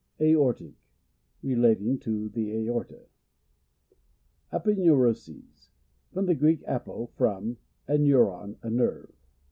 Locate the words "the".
2.29-2.53, 6.25-6.33